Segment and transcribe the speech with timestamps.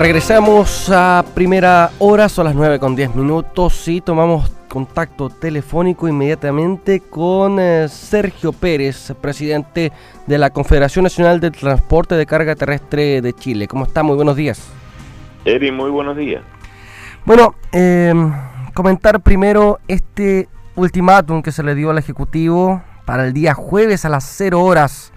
[0.00, 7.00] Regresamos a primera hora, son las 9 con 10 minutos y tomamos contacto telefónico inmediatamente
[7.00, 9.92] con eh, Sergio Pérez, presidente
[10.26, 13.68] de la Confederación Nacional de Transporte de Carga Terrestre de Chile.
[13.68, 14.02] ¿Cómo está?
[14.02, 14.72] Muy buenos días.
[15.44, 16.42] Eri, muy buenos días.
[17.26, 18.14] Bueno, eh,
[18.72, 24.08] comentar primero este ultimátum que se le dio al Ejecutivo para el día jueves a
[24.08, 25.12] las 0 horas.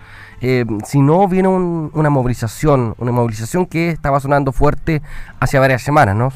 [0.45, 5.01] Eh, si no, viene una movilización, una movilización que estaba sonando fuerte
[5.39, 6.33] hace varias semanas, ¿no?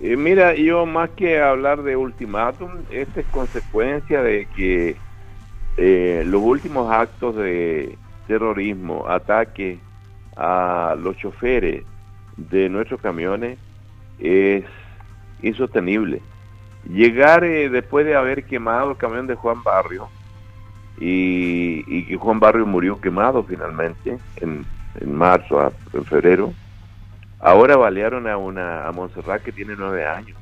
[0.00, 4.96] Eh, mira, yo más que hablar de ultimátum, esta es consecuencia de que
[5.76, 9.78] eh, los últimos actos de terrorismo, ataques
[10.36, 11.84] a los choferes
[12.36, 13.56] de nuestros camiones
[14.18, 14.64] es
[15.42, 16.22] insostenible.
[16.88, 20.08] Llegar después de haber quemado el camión de Juan Barrio
[21.00, 24.64] y, que Juan Barrio murió quemado finalmente en,
[25.00, 26.52] en marzo, en febrero,
[27.40, 30.36] Ahora balearon a una a Montserrat que tiene nueve años.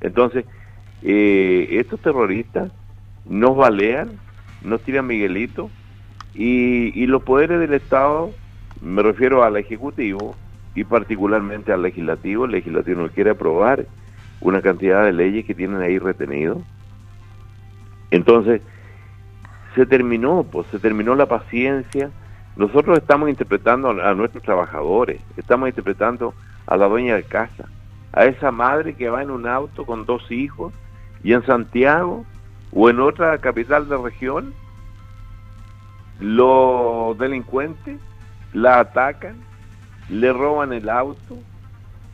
[0.00, 0.44] Entonces,
[1.02, 2.72] eh, estos terroristas
[3.24, 4.10] nos balean,
[4.62, 5.70] nos tiran Miguelito
[6.34, 8.32] y, y los poderes del Estado,
[8.80, 10.34] me refiero al Ejecutivo
[10.74, 13.86] y particularmente al Legislativo, el Legislativo no quiere aprobar
[14.40, 16.58] una cantidad de leyes que tienen ahí retenidos.
[18.10, 18.60] Entonces,
[19.78, 22.10] se terminó, pues se terminó la paciencia,
[22.56, 26.34] nosotros estamos interpretando a nuestros trabajadores, estamos interpretando
[26.66, 27.68] a la dueña de casa,
[28.12, 30.72] a esa madre que va en un auto con dos hijos
[31.22, 32.26] y en Santiago
[32.72, 34.52] o en otra capital de región,
[36.18, 38.00] los delincuentes
[38.52, 39.36] la atacan,
[40.08, 41.38] le roban el auto,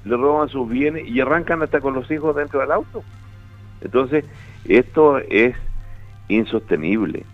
[0.05, 3.03] le roban sus bienes y arrancan hasta con los hijos dentro del auto.
[3.81, 4.27] Entonces,
[4.67, 5.57] esto es
[6.29, 7.25] insostenible.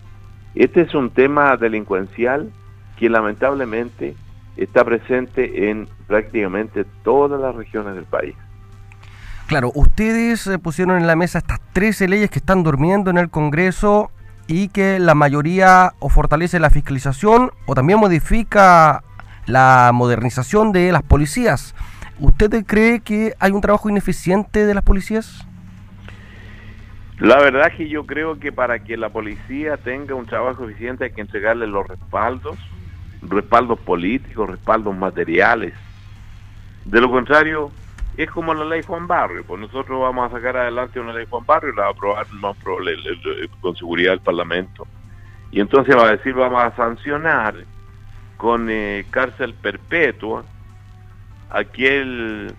[0.55, 2.51] Este es un tema delincuencial
[2.97, 4.15] que lamentablemente
[4.57, 8.35] está presente en prácticamente todas las regiones del país.
[9.47, 13.29] Claro, ustedes eh, pusieron en la mesa estas 13 leyes que están durmiendo en el
[13.29, 14.11] Congreso
[14.47, 19.03] y que la mayoría o fortalece la fiscalización o también modifica
[19.45, 21.75] la modernización de las policías.
[22.19, 25.45] ¿Usted cree que hay un trabajo ineficiente de las policías?
[27.21, 31.11] La verdad que yo creo que para que la policía tenga un trabajo eficiente hay
[31.11, 32.57] que entregarle los respaldos,
[33.21, 35.75] respaldos políticos, respaldos materiales.
[36.83, 37.71] De lo contrario,
[38.17, 41.45] es como la ley Juan Barrio, pues nosotros vamos a sacar adelante una ley Juan
[41.45, 42.25] Barrio y la va a aprobar
[43.61, 44.87] con seguridad el Parlamento.
[45.51, 47.53] Y entonces va a decir, vamos a sancionar
[48.37, 50.43] con eh, cárcel perpetua
[51.51, 52.51] aquel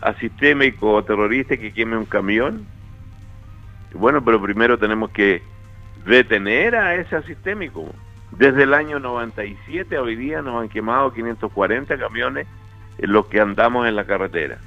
[0.00, 2.77] asistémico terrorista que queme un camión.
[3.94, 5.42] Bueno, pero primero tenemos que
[6.04, 7.92] detener a ese asistémico.
[8.32, 12.46] Desde el año 97 a hoy día nos han quemado 540 camiones
[12.98, 14.58] los que andamos en la carretera.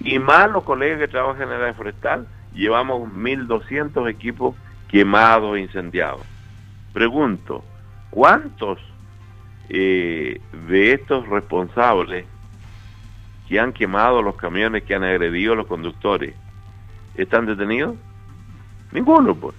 [0.00, 4.56] Y más los colegas que trabajan en área forestal, llevamos 1.200 equipos
[4.88, 6.22] quemados e incendiados.
[6.92, 7.64] Pregunto,
[8.10, 8.78] ¿cuántos
[9.68, 12.24] eh, de estos responsables
[13.48, 16.34] que han quemado los camiones, que han agredido a los conductores,
[17.14, 17.96] están detenidos?
[18.96, 19.54] Ninguno, pues.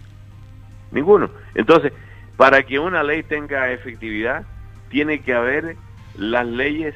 [0.91, 1.29] Ninguno.
[1.53, 1.93] Entonces,
[2.37, 4.43] para que una ley tenga efectividad,
[4.89, 5.77] tiene que haber
[6.15, 6.95] las leyes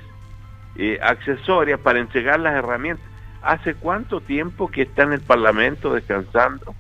[0.76, 3.06] eh, accesorias para entregar las herramientas.
[3.44, 6.74] ¿Hace cuánto tiempo que está en el Parlamento descansando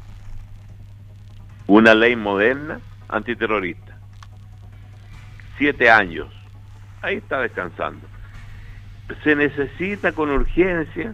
[1.67, 3.99] una ley moderna antiterrorista?
[5.59, 6.27] Siete años.
[7.03, 8.07] Ahí está descansando.
[9.23, 11.13] Se necesita con urgencia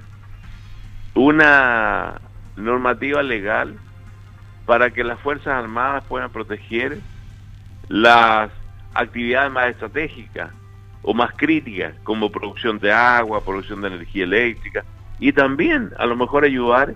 [1.15, 2.21] una
[2.55, 3.77] normativa legal
[4.67, 6.99] para que las Fuerzas Armadas puedan proteger
[7.87, 8.51] las
[8.93, 10.51] actividades más estratégicas
[11.01, 14.83] o más críticas, como producción de agua, producción de energía eléctrica,
[15.19, 16.95] y también a lo mejor ayudar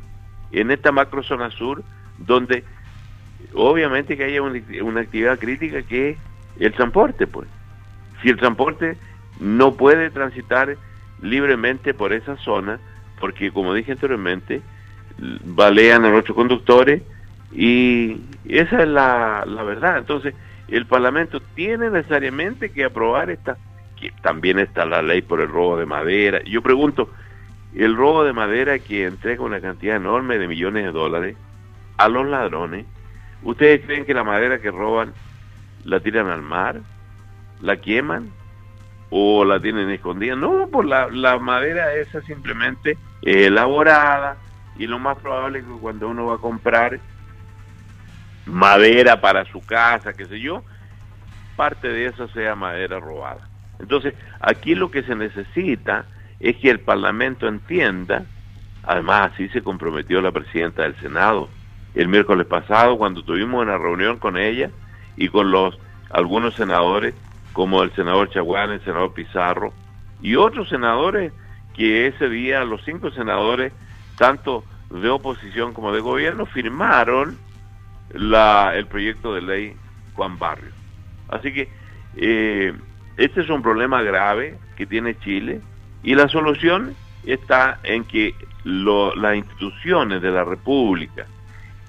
[0.52, 1.82] en esta macro zona sur,
[2.18, 2.66] donde
[3.54, 6.18] obviamente que haya una, actividad crítica que es
[6.60, 7.48] el transporte, pues.
[8.22, 8.98] Si el transporte
[9.40, 10.76] no puede transitar
[11.22, 12.80] libremente por esa zona,
[13.18, 14.62] porque como dije anteriormente,
[15.46, 17.02] balean a nuestros conductores
[17.52, 19.98] y esa es la, la verdad.
[19.98, 20.34] Entonces,
[20.68, 23.58] el Parlamento tiene necesariamente que aprobar esta,
[24.00, 26.42] que también está la ley por el robo de madera.
[26.44, 27.10] Yo pregunto,
[27.76, 31.36] el robo de madera que entrega una cantidad enorme de millones de dólares
[31.98, 32.86] a los ladrones,
[33.44, 35.14] ¿ustedes creen que la madera que roban
[35.84, 36.82] la tiran al mar?
[37.62, 38.30] ¿La queman?
[39.10, 40.36] ¿O la tienen escondida?
[40.36, 44.38] No, pues la, la madera esa simplemente es elaborada
[44.78, 46.98] y lo más probable es que cuando uno va a comprar
[48.46, 50.64] madera para su casa, qué sé yo,
[51.56, 53.48] parte de eso sea madera robada.
[53.80, 56.06] Entonces, aquí lo que se necesita
[56.40, 58.26] es que el Parlamento entienda,
[58.84, 61.50] además así se comprometió la presidenta del Senado
[61.94, 64.70] el miércoles pasado cuando tuvimos una reunión con ella
[65.18, 65.78] y con los
[66.10, 67.14] algunos senadores
[67.54, 69.74] como el senador Chaguán, el senador Pizarro
[70.22, 71.34] y otros senadores
[71.74, 73.74] que ese día los cinco senadores,
[74.18, 77.38] tanto de oposición como de gobierno, firmaron
[78.14, 79.76] la, el proyecto de ley
[80.14, 80.72] Juan Barrio.
[81.30, 81.70] Así que
[82.18, 82.74] eh,
[83.18, 85.62] este es un problema grave que tiene Chile
[86.04, 91.26] y la solución está en que las instituciones de la República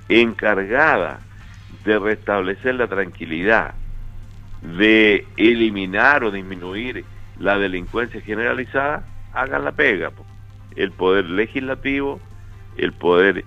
[0.09, 1.21] encargadas
[1.85, 3.75] de restablecer la tranquilidad,
[4.63, 7.05] de eliminar o disminuir
[7.39, 10.13] la delincuencia generalizada, hagan la pega.
[10.77, 12.21] El poder legislativo,
[12.77, 13.45] el poder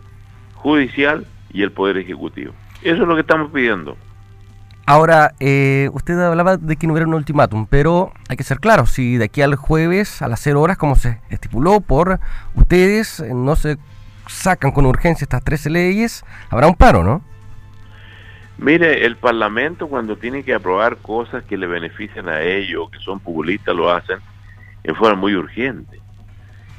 [0.55, 2.53] judicial y el poder ejecutivo.
[2.85, 3.97] Eso es lo que estamos pidiendo.
[4.85, 8.85] Ahora, eh, usted hablaba de que no hubiera un ultimátum, pero hay que ser claro,
[8.85, 12.19] si de aquí al jueves a las 0 horas, como se estipuló por
[12.53, 13.79] ustedes, no se
[14.27, 17.23] sacan con urgencia estas 13 leyes, habrá un paro, ¿no?
[18.59, 23.19] Mire, el Parlamento cuando tiene que aprobar cosas que le benefician a ellos, que son
[23.19, 24.19] populistas, lo hacen
[24.83, 25.99] en forma muy urgente.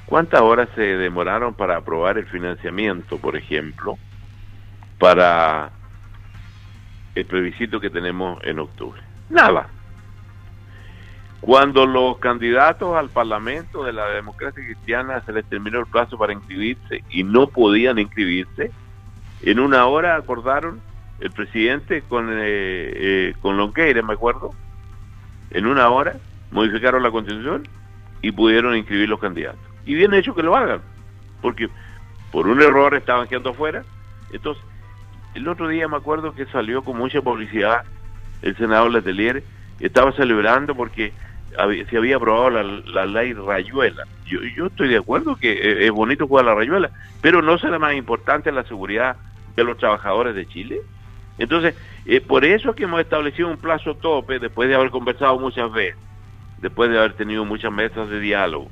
[0.07, 3.99] ¿Cuántas horas se demoraron para aprobar el financiamiento, por ejemplo,
[5.01, 5.73] para
[7.17, 9.01] el plebiscito que tenemos en octubre?
[9.29, 9.69] Nada.
[11.41, 16.33] Cuando los candidatos al Parlamento de la democracia cristiana se les terminó el plazo para
[16.33, 18.71] inscribirse y no podían inscribirse,
[19.43, 20.81] en una hora acordaron
[21.21, 24.55] el presidente con, eh, eh, con Lonqueira, me acuerdo,
[25.51, 26.17] en una hora
[26.51, 27.67] modificaron la constitución
[28.23, 29.61] y pudieron inscribir los candidatos.
[29.85, 30.81] Y bien hecho que lo hagan,
[31.41, 31.69] porque
[32.33, 33.85] por un error estaban quedando afuera.
[34.33, 34.63] Entonces,
[35.37, 37.83] el otro día me acuerdo que salió con mucha publicidad
[38.41, 39.43] el senador Letelier,
[39.81, 41.13] estaba celebrando porque
[41.91, 44.05] se había aprobado la, ley Rayuela.
[44.25, 46.91] Yo, yo estoy de acuerdo que eh, es bonito jugar la Rayuela,
[47.21, 49.17] pero no será más importante la seguridad
[49.57, 50.81] de los trabajadores de Chile.
[51.39, 51.75] Entonces,
[52.07, 55.71] eh, por eso es que hemos establecido un plazo tope, después de haber conversado muchas
[55.71, 56.01] veces,
[56.59, 58.71] después de haber tenido muchas mesas de diálogo,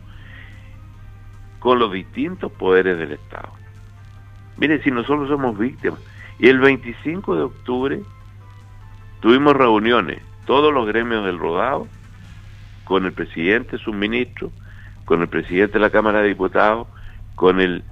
[1.59, 3.53] con los distintos poderes del Estado.
[4.57, 6.01] Mire, si nosotros somos víctimas,
[6.39, 8.01] y el 25 de octubre
[9.21, 11.89] tuvimos reuniones, todos los gremios del rodado,
[12.85, 14.53] con el presidente, su ministro,
[15.05, 16.87] con el presidente de la Cámara de Diputados,
[17.35, 17.83] con el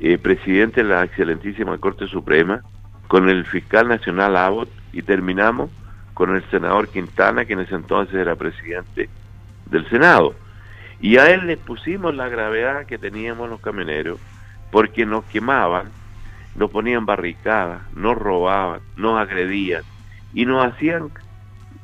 [0.00, 2.62] eh, presidente de la excelentísima Corte Suprema,
[3.08, 5.70] con el fiscal nacional Abbott y terminamos
[6.14, 9.08] con el senador Quintana, que en ese entonces era presidente
[9.66, 10.34] del Senado.
[11.00, 14.18] Y a él le pusimos la gravedad que teníamos los camioneros,
[14.70, 15.86] porque nos quemaban,
[16.58, 19.82] nos ponían barricadas, nos robaban, nos agredían
[20.34, 21.10] y nos hacían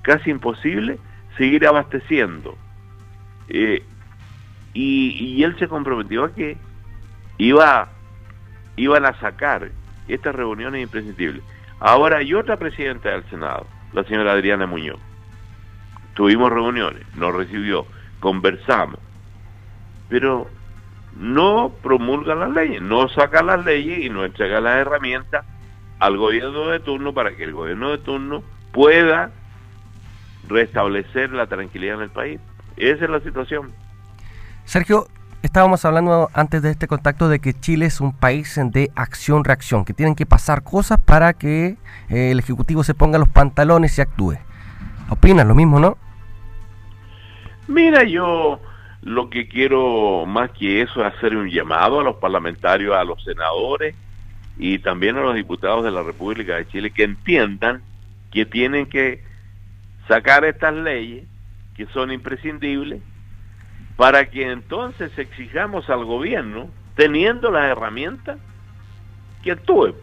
[0.03, 0.99] casi imposible
[1.39, 2.57] seguir abasteciendo.
[3.49, 3.85] Eh,
[4.73, 6.57] y, y, él se comprometió a que
[7.39, 7.89] iba,
[8.77, 9.71] iban a sacar
[10.09, 11.45] estas reuniones imprescindibles.
[11.79, 14.99] Ahora hay otra presidenta del Senado, la señora Adriana Muñoz.
[16.15, 17.87] Tuvimos reuniones, nos recibió,
[18.19, 18.99] conversamos,
[20.09, 20.49] pero
[21.17, 25.45] no promulga las leyes, no saca las leyes y no entrega las herramientas
[25.99, 29.31] al gobierno de turno para que el gobierno de turno pueda
[30.49, 32.41] restablecer la tranquilidad en el país.
[32.77, 33.73] Esa es la situación.
[34.65, 35.07] Sergio,
[35.43, 39.95] estábamos hablando antes de este contacto de que Chile es un país de acción-reacción, que
[39.95, 41.77] tienen que pasar cosas para que
[42.09, 44.37] eh, el Ejecutivo se ponga los pantalones y actúe.
[45.11, 45.97] ¿Opinas lo mismo, no?
[47.69, 48.61] Mira, yo
[49.05, 53.23] lo que quiero más que eso es hacer un llamado a los parlamentarios, a los
[53.23, 53.95] senadores
[54.57, 57.83] y también a los diputados de la República de Chile que entiendan
[58.33, 59.23] que tienen que
[60.09, 61.27] sacar estas leyes
[61.77, 63.03] que son imprescindibles
[63.97, 68.39] para que entonces exijamos al gobierno, teniendo las herramientas,
[69.43, 69.95] que actúe.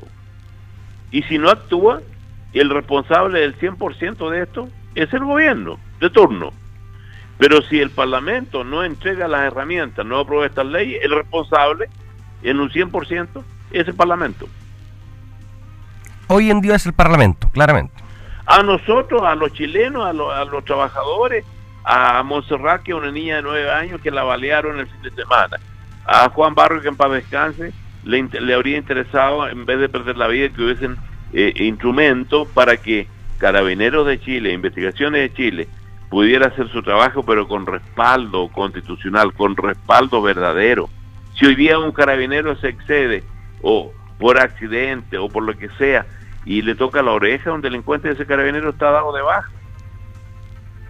[1.11, 2.01] Y si no actúa,
[2.53, 6.53] el responsable del 100% de esto es el gobierno de turno.
[7.41, 11.89] Pero si el Parlamento no entrega las herramientas, no aprueba estas leyes, el responsable
[12.43, 14.47] en un 100% es el Parlamento.
[16.27, 17.95] Hoy en día es el Parlamento, claramente.
[18.45, 21.43] A nosotros, a los chilenos, a los trabajadores,
[21.83, 25.09] a Montserrat, que es una niña de nueve años que la balearon el fin de
[25.09, 25.57] semana,
[26.05, 30.27] a Juan Barrio, que en paz descanse, le, habría interesado, en vez de perder la
[30.27, 30.95] vida, que hubiesen
[31.33, 33.07] eh, instrumentos para que
[33.39, 35.67] Carabineros de Chile, Investigaciones de Chile,
[36.11, 40.89] pudiera hacer su trabajo, pero con respaldo constitucional, con respaldo verdadero.
[41.39, 43.23] Si hoy día un carabinero se excede,
[43.61, 46.05] o por accidente, o por lo que sea,
[46.45, 49.49] y le toca la oreja a un delincuente, ese carabinero está dado de baja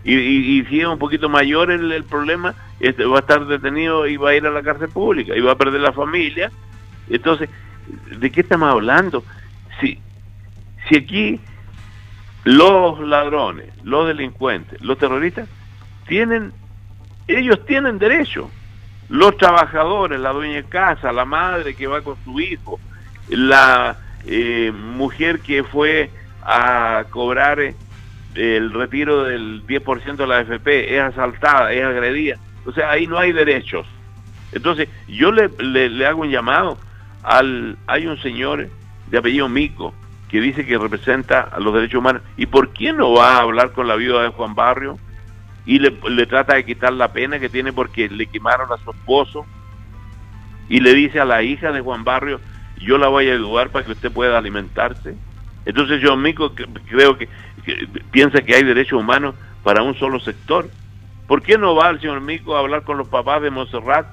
[0.03, 4.31] Y, si es un poquito mayor el, problema, este, va a estar detenido y va
[4.31, 6.51] a ir a la cárcel pública y va a perder la familia.
[7.07, 7.47] Entonces,
[8.17, 9.23] ¿de qué estamos hablando?
[9.79, 9.99] Si,
[10.89, 11.39] si aquí
[12.43, 15.47] los ladrones, los delincuentes, los terroristas,
[16.07, 16.51] tienen,
[17.27, 18.49] ellos tienen derecho.
[19.09, 22.79] Los trabajadores, la dueña de casa, la madre que va con su hijo,
[23.27, 26.09] la eh, mujer que fue
[26.43, 27.75] a cobrar eh,
[28.35, 32.37] el retiro del 10% de la AFP, es asaltada, es agredida.
[32.65, 33.85] O sea, ahí no hay derechos.
[34.51, 36.77] Entonces, yo le, le, hago un llamado
[37.23, 37.77] al...
[37.87, 38.69] Hay un señor
[39.07, 39.93] de apellido Mico
[40.31, 42.21] que dice que representa a los derechos humanos.
[42.37, 44.97] ¿Y por qué no va a hablar con la viuda de Juan Barrio?
[45.65, 45.91] Y le,
[46.25, 49.45] trata de quitar la pena que tiene porque le quemaron a su esposo.
[50.69, 52.39] Y le dice a la hija de Juan Barrio,
[52.77, 55.15] yo la voy a ayudar para que usted pueda alimentarse.
[55.65, 57.27] Entonces yo Mico creo que,
[58.11, 60.69] piensa que hay derechos humanos para un solo sector.
[61.27, 64.07] ¿Por qué no va el señor Mico a hablar con los papás de Montserrat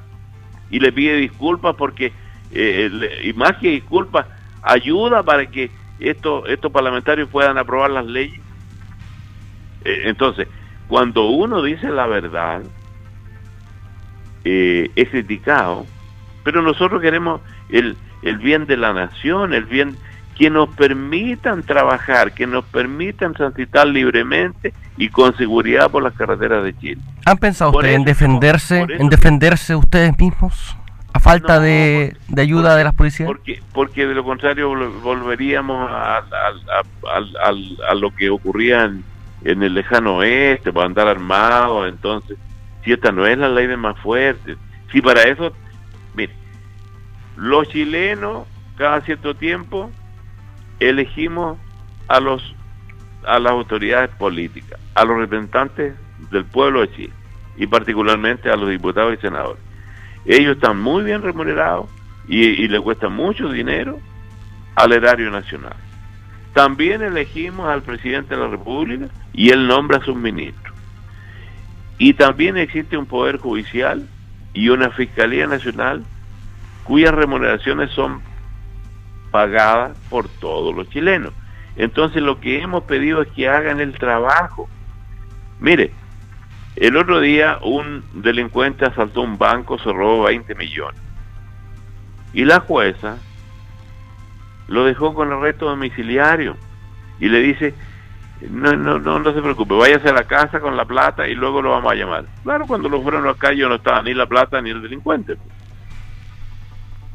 [0.68, 2.12] y le pide disculpas porque,
[2.50, 4.26] eh, y más que disculpas,
[4.62, 5.70] ayuda para que
[6.00, 8.40] estos, estos parlamentarios puedan aprobar las leyes?
[9.84, 10.48] Eh, entonces,
[10.88, 12.62] cuando uno dice la verdad,
[14.44, 15.86] eh, es criticado,
[16.44, 19.96] pero nosotros queremos el, el bien de la nación, el bien
[20.36, 26.62] que nos permitan trabajar, que nos permitan transitar libremente y con seguridad por las carreteras
[26.62, 27.02] de Chile.
[27.24, 30.76] ¿Han pensado ustedes en defenderse, en defenderse ustedes mismos
[31.12, 33.26] a falta de, ayuda de las policías?
[33.26, 34.70] Porque, porque de lo contrario
[35.02, 36.22] volveríamos a,
[37.88, 39.04] a, lo que ocurría en,
[39.44, 42.36] en, el lejano oeste, para andar armados, entonces,
[42.84, 44.56] si esta no es la ley de más fuerte,
[44.92, 45.52] si para eso,
[46.14, 46.32] mire,
[47.36, 48.46] los chilenos
[48.76, 49.90] cada cierto tiempo
[50.78, 51.58] elegimos
[52.06, 52.54] a los
[53.26, 55.94] a las autoridades políticas, a los representantes
[56.30, 57.12] del pueblo de Chile
[57.56, 59.67] y particularmente a los diputados y senadores.
[60.28, 61.88] Ellos están muy bien remunerados
[62.28, 63.98] y, le cuesta mucho dinero
[64.74, 65.72] al erario nacional.
[66.52, 70.76] También elegimos al presidente de la República y él nombra a sus ministros.
[71.96, 74.06] Y también existe un poder judicial
[74.52, 76.04] y una fiscalía nacional
[76.84, 78.20] cuyas remuneraciones son
[79.30, 81.32] pagadas por todos los chilenos.
[81.74, 84.68] Entonces lo que hemos pedido es que hagan el trabajo.
[85.58, 85.90] Mire,
[86.80, 91.00] el otro día un delincuente asaltó un banco, se robó 20 millones.
[92.32, 93.18] Y la jueza
[94.68, 96.56] lo dejó con arresto domiciliario
[97.18, 97.74] y le dice,
[98.48, 101.62] no, no, no, no se preocupe, váyase a la casa con la plata y luego
[101.62, 102.26] lo vamos a llamar.
[102.44, 105.36] Claro, cuando lo fueron acá yo no estaba ni la plata ni el delincuente.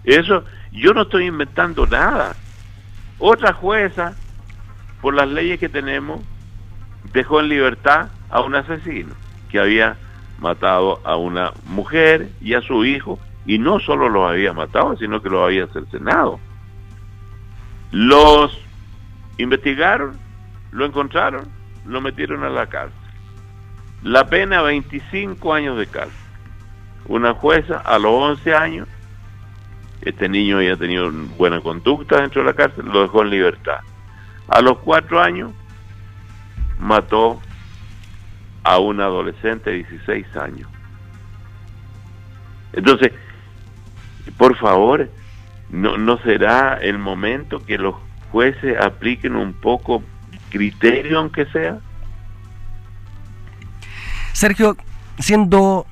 [0.03, 0.43] Eso,
[0.73, 2.35] yo no estoy inventando nada.
[3.17, 4.13] Otra jueza,
[5.01, 6.19] por las leyes que tenemos,
[7.13, 9.22] dejó en libertad a un asesino
[9.53, 9.97] que había
[10.39, 15.21] matado a una mujer y a su hijo, y no solo los había matado, sino
[15.21, 16.39] que los había cercenado.
[17.91, 18.59] Los
[19.37, 20.17] investigaron,
[20.71, 21.47] lo encontraron,
[21.85, 22.97] lo metieron a la cárcel.
[24.01, 26.17] La pena 25 años de cárcel.
[27.05, 28.87] Una jueza a los 11 años
[30.01, 33.81] este niño había tenido buena conducta dentro de la cárcel, lo dejó en libertad.
[34.47, 35.51] A los cuatro años
[36.79, 37.39] mató
[38.63, 40.69] a un adolescente de 16 años.
[42.73, 43.11] Entonces,
[44.37, 45.09] por favor,
[45.69, 47.95] ¿no, ¿no será el momento que los
[48.31, 50.03] jueces apliquen un poco
[50.49, 51.79] criterio, aunque sea?
[54.33, 54.75] Sergio,
[55.19, 55.85] siendo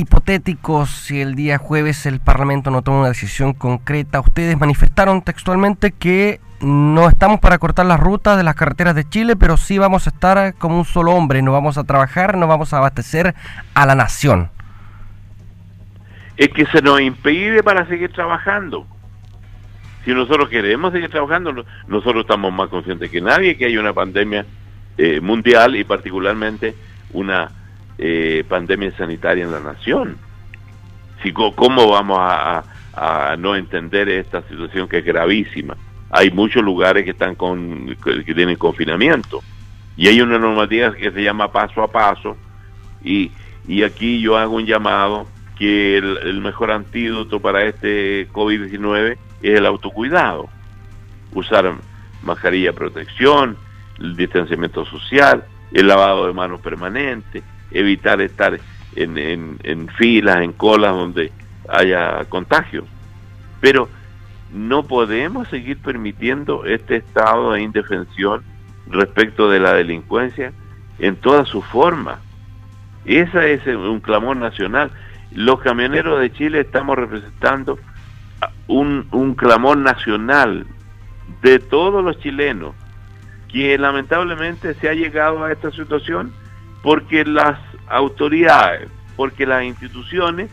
[0.00, 5.92] hipotéticos, si el día jueves el Parlamento no toma una decisión concreta, ustedes manifestaron textualmente
[5.92, 10.06] que no estamos para cortar las rutas de las carreteras de Chile, pero sí vamos
[10.06, 13.34] a estar como un solo hombre, no vamos a trabajar, no vamos a abastecer
[13.74, 14.50] a la nación.
[16.36, 18.86] Es que se nos impide para seguir trabajando.
[20.04, 24.46] Si nosotros queremos seguir trabajando, nosotros estamos más conscientes que nadie que hay una pandemia
[24.96, 26.74] eh, mundial y particularmente
[27.12, 27.50] una
[28.02, 30.16] eh, pandemia sanitaria en la nación.
[31.54, 32.64] ¿Cómo vamos a,
[33.38, 35.76] no entender esta situación que es gravísima?
[36.10, 39.42] Hay muchos lugares que están con que tienen confinamiento
[39.98, 42.38] y hay una normativa que se llama paso a paso
[43.04, 43.30] y,
[43.68, 45.26] y aquí yo hago un llamado
[45.56, 50.48] que el, el mejor antídoto para este COVID-19 es el autocuidado.
[51.34, 51.70] Usar
[52.22, 53.58] mascarilla de protección,
[53.98, 58.58] el distanciamiento social, el lavado de manos permanente, evitar estar
[58.96, 61.32] en, en, filas, en colas donde
[61.68, 62.84] haya contagios.
[63.60, 63.88] Pero
[64.52, 68.42] no podemos seguir permitiendo este estado de indefensión
[68.88, 70.52] respecto de la delincuencia
[70.98, 72.18] en toda su forma.
[73.04, 74.90] Ese es un clamor nacional.
[75.32, 77.78] Los camioneros de Chile estamos representando
[78.66, 80.66] un, un clamor nacional
[81.42, 82.74] de todos los chilenos
[83.52, 86.32] que lamentablemente se ha llegado a esta situación
[86.82, 87.58] porque las
[87.88, 90.50] autoridades, porque las instituciones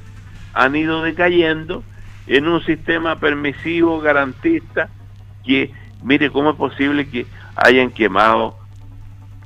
[0.53, 1.83] han ido decayendo
[2.27, 4.89] en un sistema permisivo, garantista,
[5.45, 5.71] que,
[6.03, 8.57] mire, ¿cómo es posible que hayan quemado,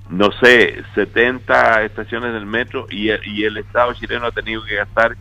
[0.10, 5.16] no sé, 70 estaciones del metro y, el Estado chileno ha tenido que gastar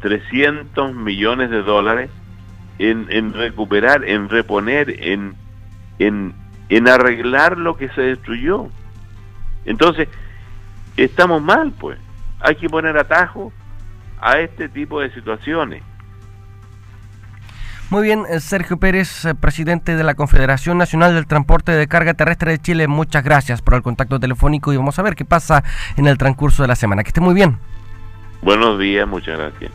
[0.00, 2.10] 300 millones de dólares
[2.78, 5.34] en, en recuperar, en reponer, en,
[5.98, 6.34] en,
[6.68, 8.68] en arreglar lo que se destruyó?
[9.64, 10.08] Entonces,
[11.04, 11.98] estamos mal, pues.
[12.40, 13.52] Hay que poner atajo
[14.20, 15.82] a este tipo de situaciones.
[17.88, 22.14] Muy bien, eh, Sergio Pérez, eh, presidente de la Confederación Nacional del Transporte de Carga
[22.14, 25.62] Terrestre de Chile, muchas gracias por el contacto telefónico y vamos a ver qué pasa
[25.96, 27.04] en el transcurso de la semana.
[27.04, 27.58] Que esté muy bien.
[28.42, 29.70] Buenos días, muchas gracias.